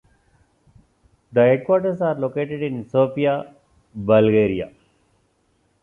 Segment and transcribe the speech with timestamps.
[1.31, 3.53] The headquarters are located in Sofia,
[3.93, 4.71] Bulgaria.